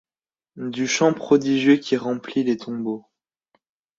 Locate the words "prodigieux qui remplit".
1.13-2.43